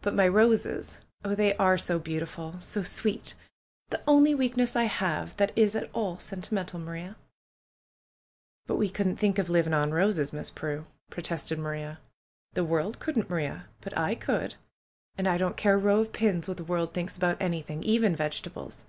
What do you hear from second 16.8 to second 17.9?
thinks about anything,